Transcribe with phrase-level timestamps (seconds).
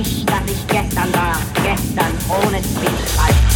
[0.00, 3.47] Ich, das ich gestern war, gestern ohne Zwiespalt.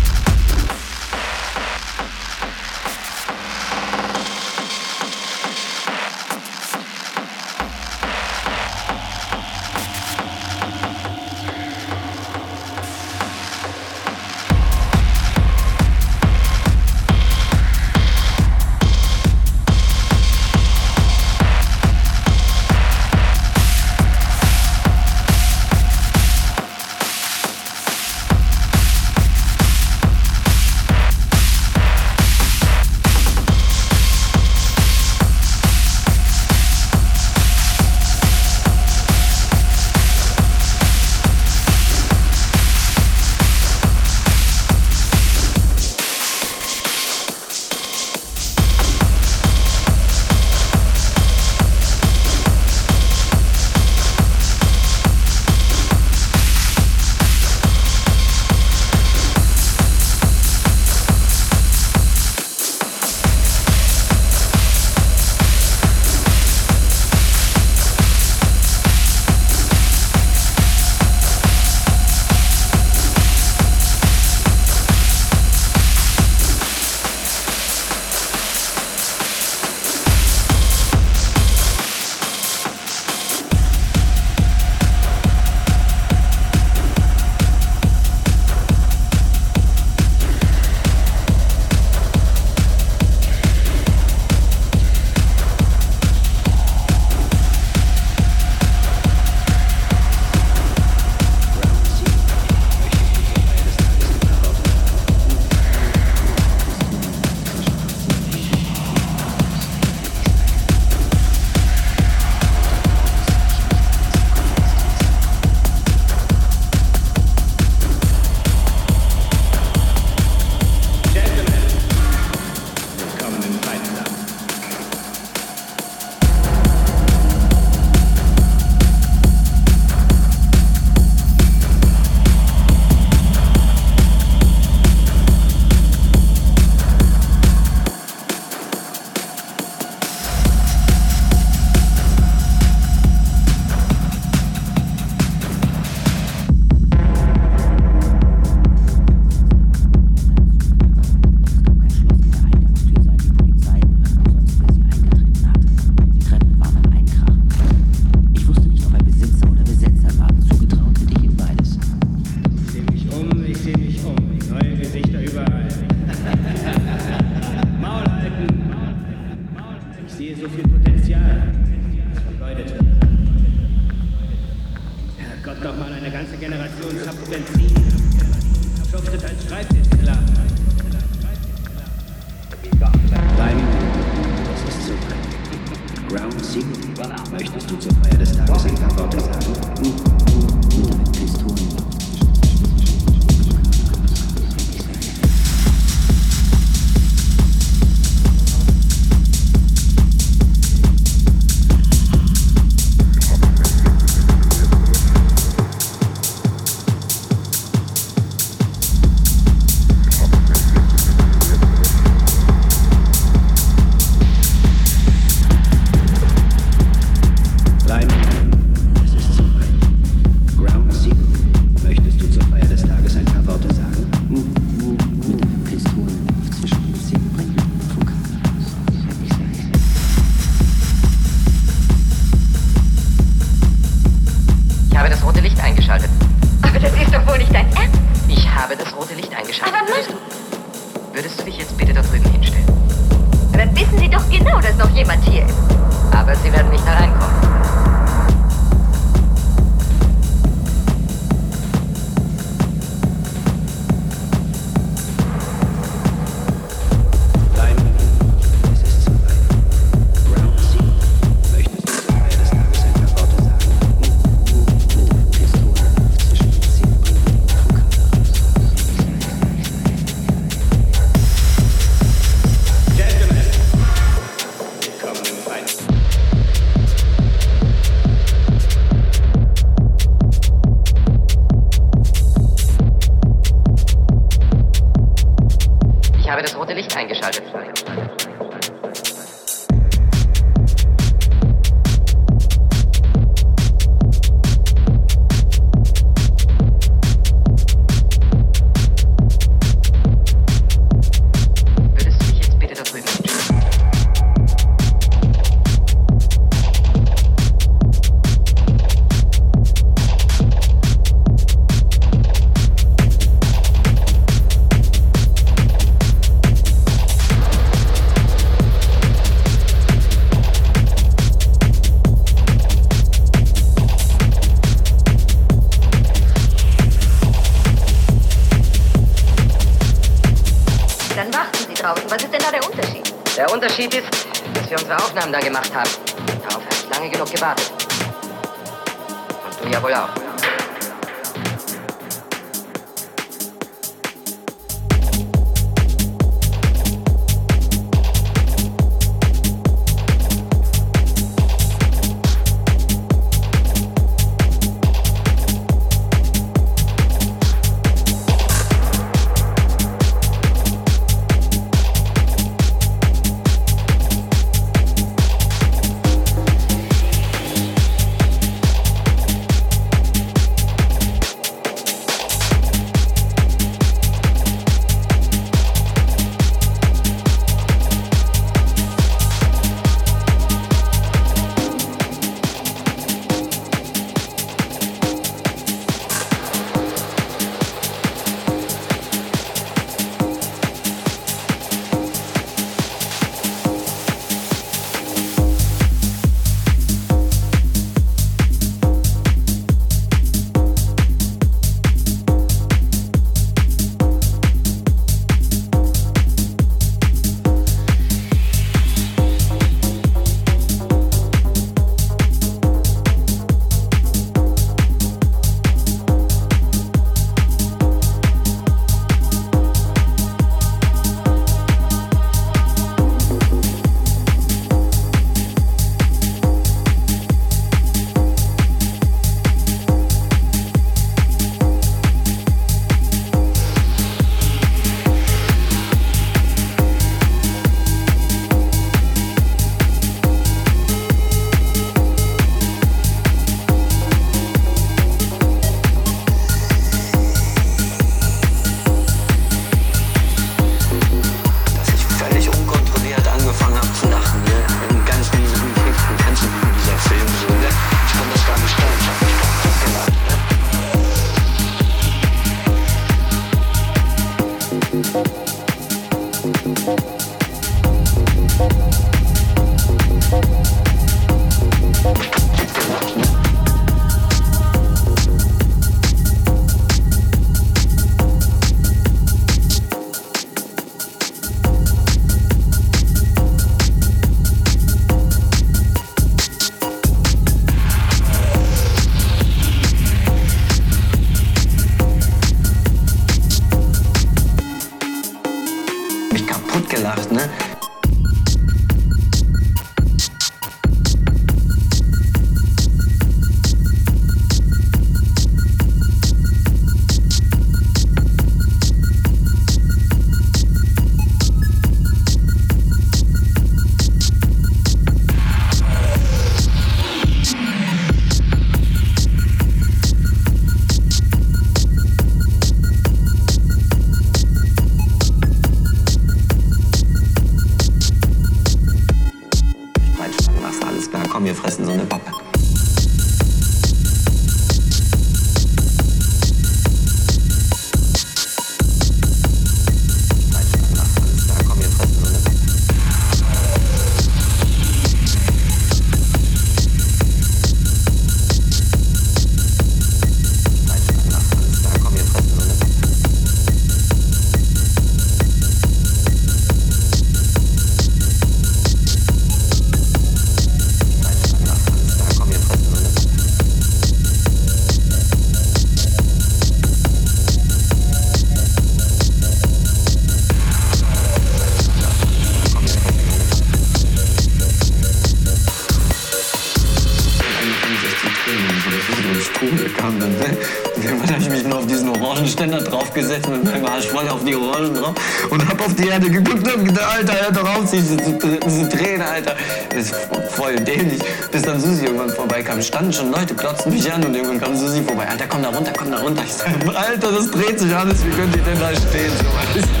[582.61, 585.15] Orangenständer draufgesetzt mit meinem Arsch voll auf die Orangen drauf
[585.49, 589.21] und hab auf die Erde geguckt und gedacht, Alter, hör doch auf, diese, diese Tränen,
[589.21, 589.55] Alter.
[589.89, 590.15] Das ist
[590.51, 591.21] voll dämlich.
[591.51, 592.81] Bis dann Susi irgendwann vorbeikam.
[592.81, 595.27] Standen schon Leute, klotzten mich an und irgendwann kam Susi vorbei.
[595.27, 596.43] Alter, komm da runter, komm da runter.
[596.45, 598.23] Ich sag, Alter, das dreht sich alles.
[598.25, 599.31] Wie könnt ihr denn da stehen?
[599.37, 600.00] So,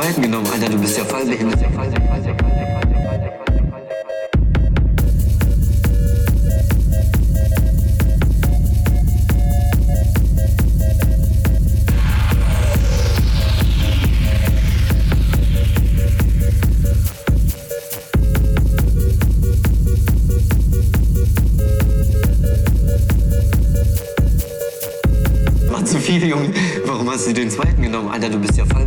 [0.00, 0.46] zweiten genommen?
[0.52, 1.60] Alter, du bist ja voll behindert.
[25.72, 26.50] Macht zu viel, Junge.
[26.86, 28.10] Warum hast du den zweiten genommen?
[28.10, 28.86] Alter, du bist ja voll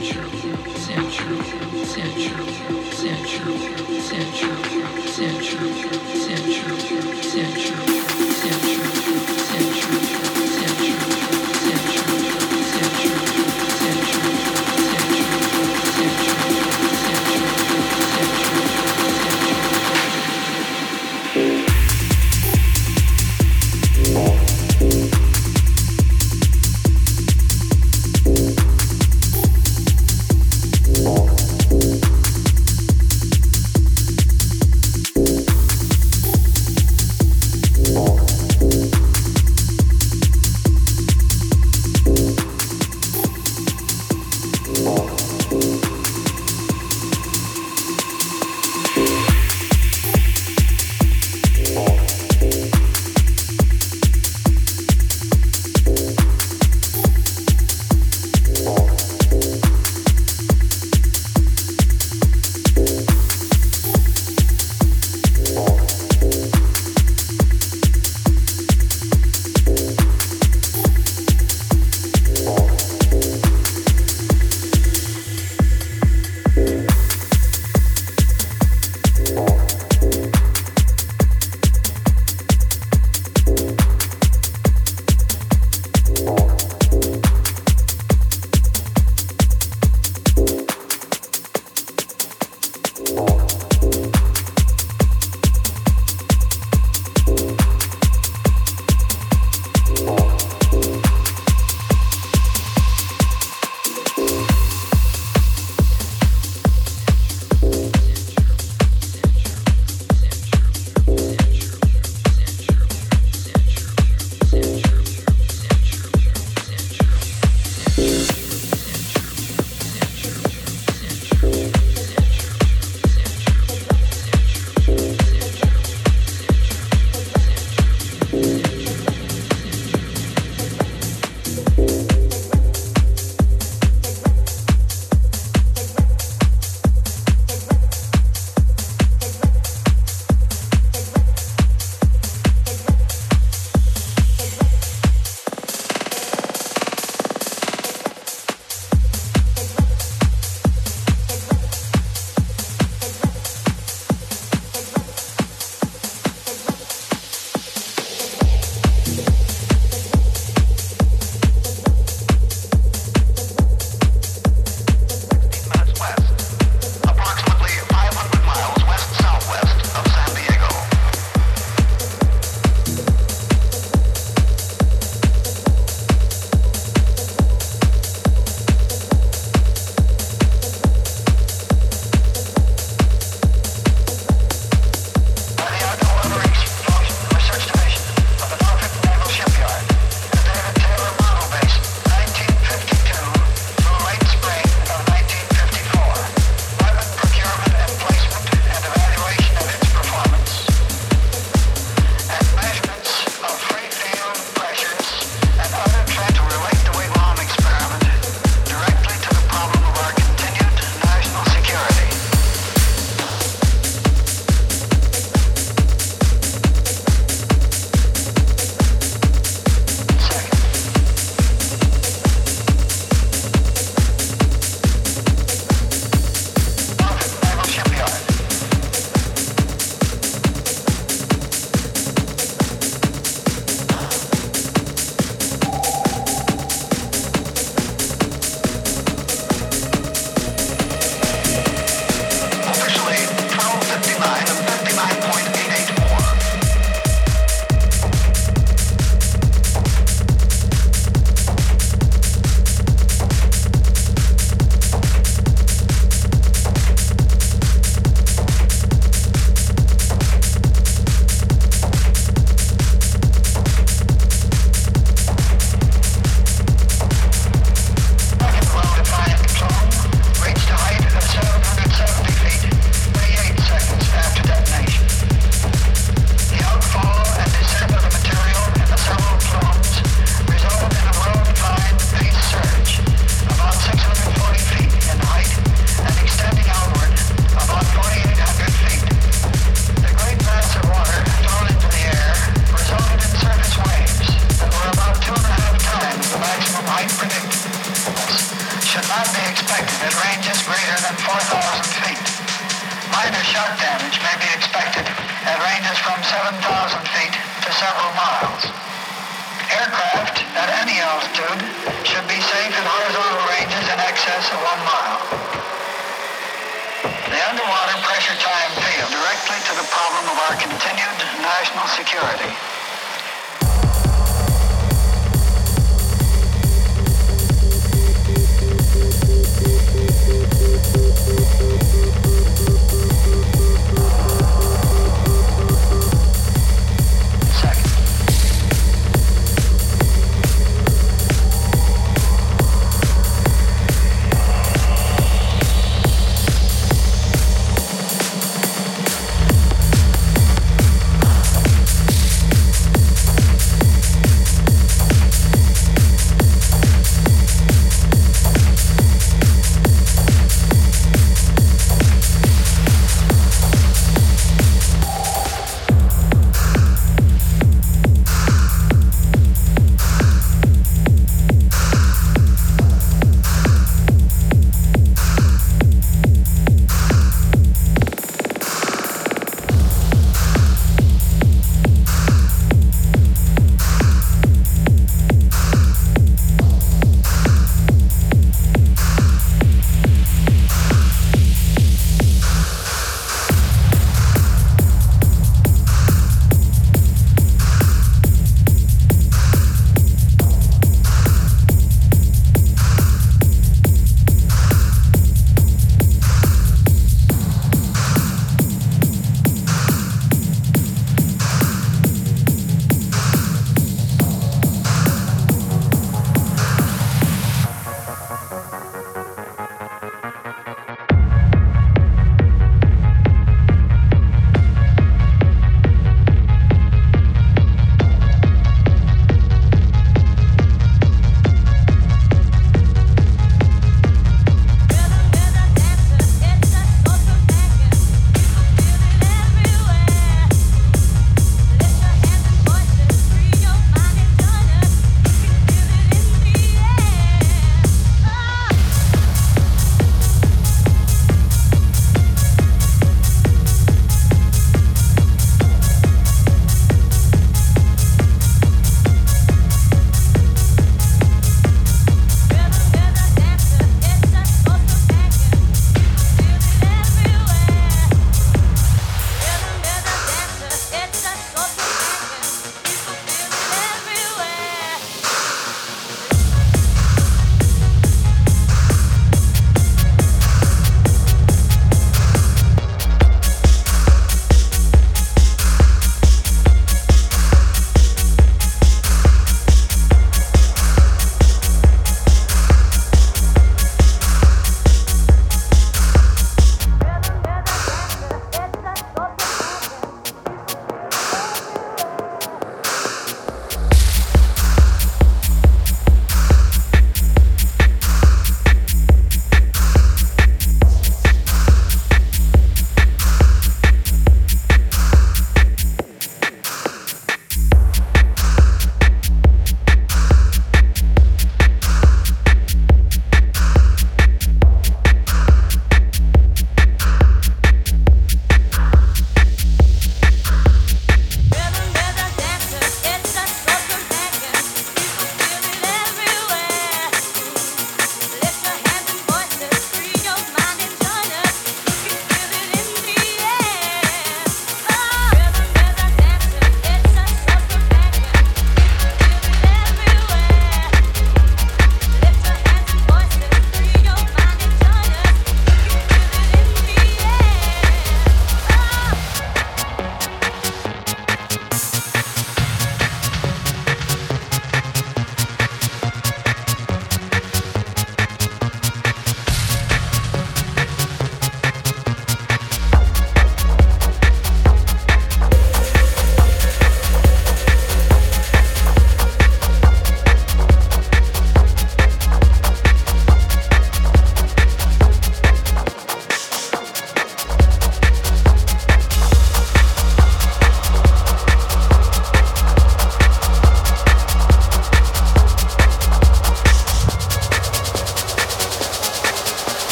[0.00, 0.30] century,
[0.76, 2.46] century, century,
[2.90, 5.99] century, century, century.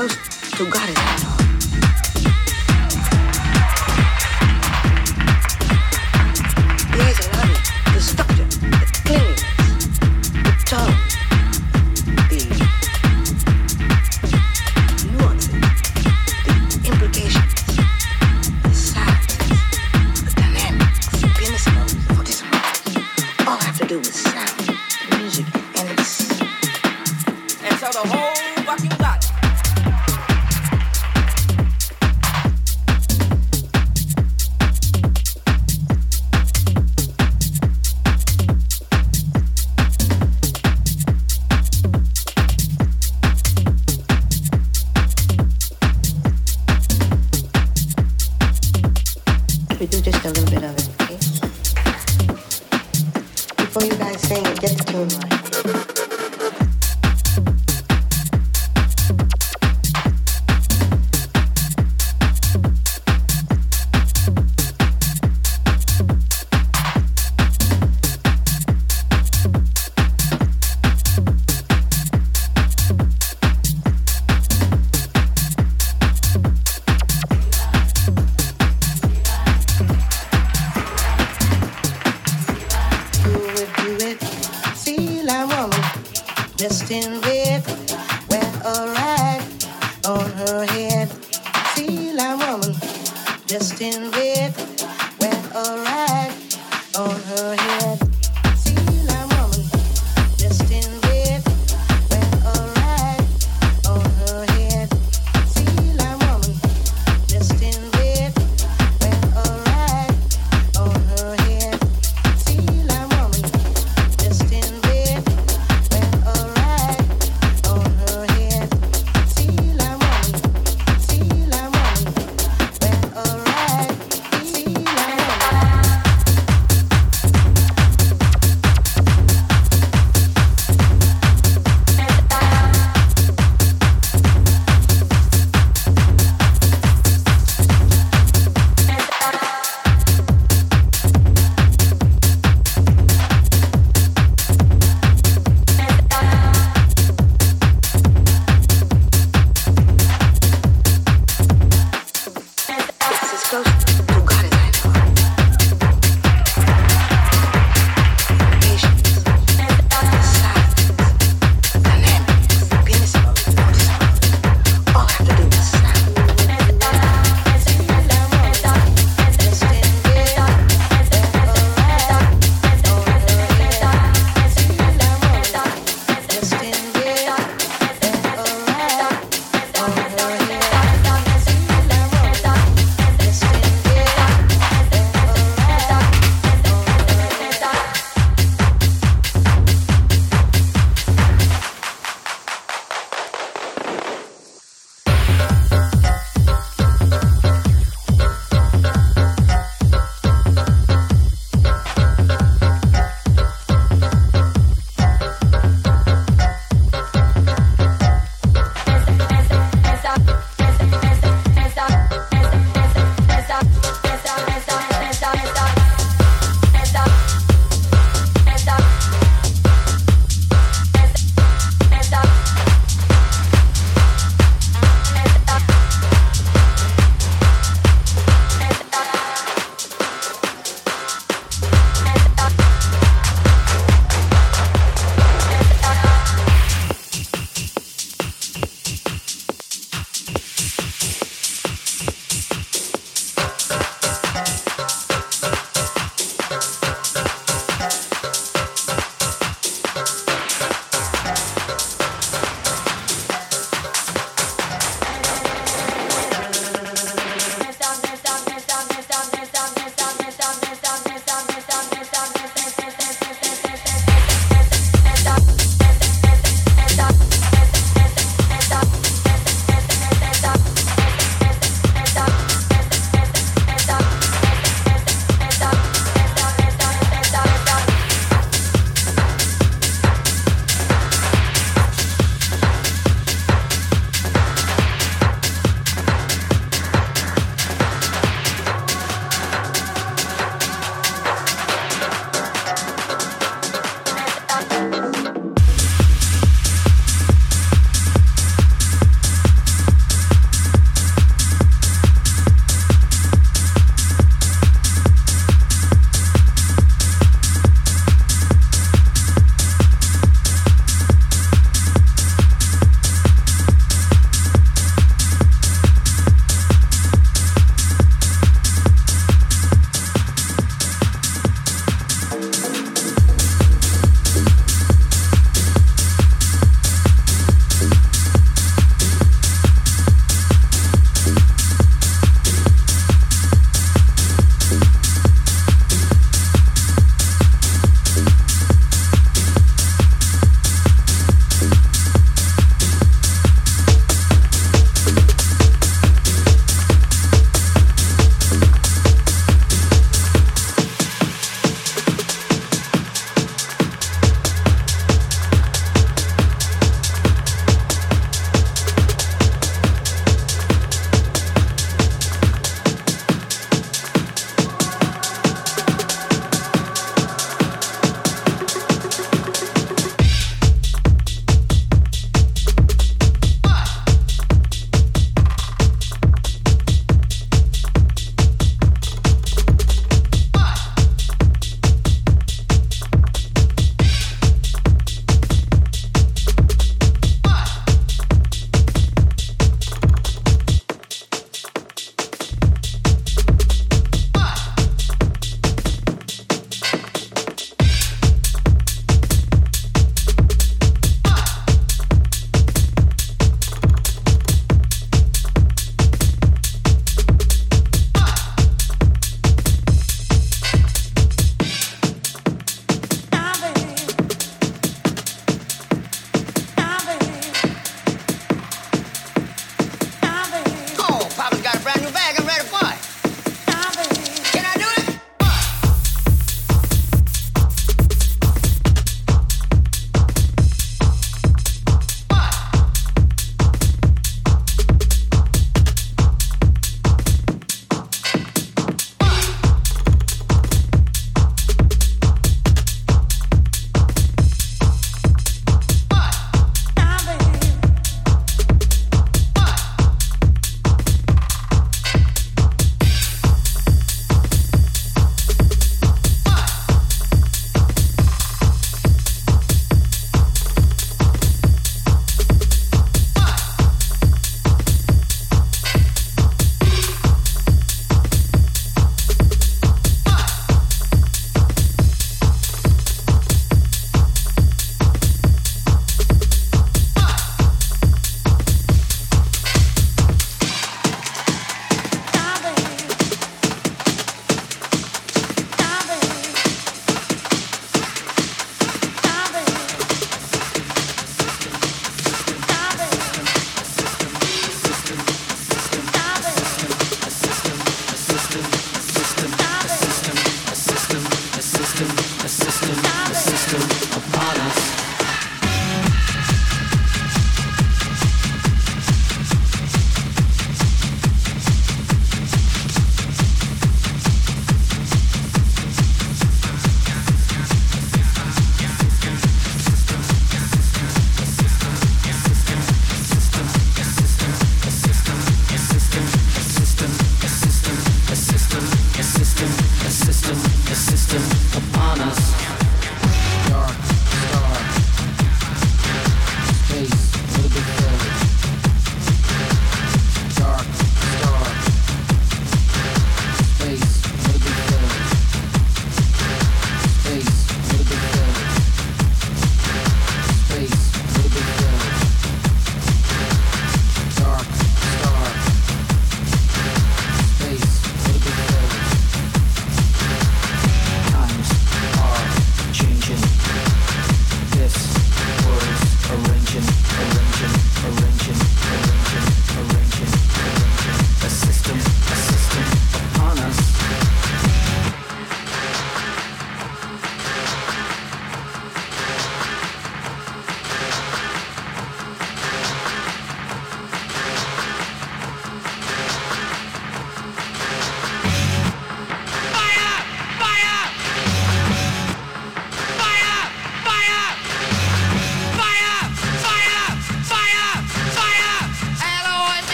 [0.00, 1.19] close to God.